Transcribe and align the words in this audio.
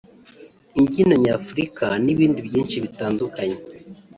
imbyino 0.79 1.13
nyafurika 1.23 1.85
n’ibindi 2.05 2.39
byinshi 2.47 2.75
bitandukanye 2.83 3.57